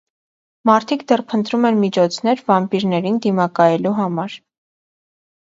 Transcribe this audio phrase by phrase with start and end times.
[0.69, 4.41] Մարդիկ դեռ փնտրում են միջոցներ՝ վամպիրներին դիմակայելու համար։